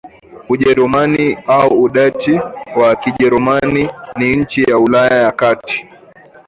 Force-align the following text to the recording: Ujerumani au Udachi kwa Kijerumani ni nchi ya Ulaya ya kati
Ujerumani 0.49 1.37
au 1.47 1.81
Udachi 1.83 2.39
kwa 2.73 2.95
Kijerumani 2.95 3.91
ni 4.17 4.35
nchi 4.35 4.63
ya 4.63 4.77
Ulaya 4.79 5.21
ya 5.21 5.31
kati 5.31 5.87